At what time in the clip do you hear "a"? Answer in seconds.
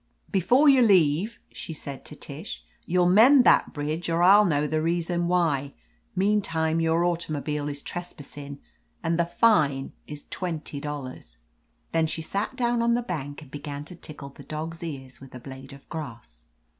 15.35-15.39